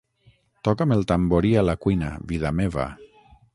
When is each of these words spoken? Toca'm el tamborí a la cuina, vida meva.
Toca'm 0.67 0.93
el 0.95 1.03
tamborí 1.11 1.53
a 1.61 1.65
la 1.69 1.77
cuina, 1.87 2.11
vida 2.35 2.55
meva. 2.63 2.89